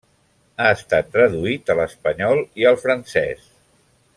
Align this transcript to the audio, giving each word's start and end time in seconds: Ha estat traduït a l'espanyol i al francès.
Ha 0.63 0.69
estat 0.77 1.11
traduït 1.17 1.69
a 1.73 1.77
l'espanyol 1.81 2.41
i 2.63 2.67
al 2.71 2.81
francès. 2.87 3.45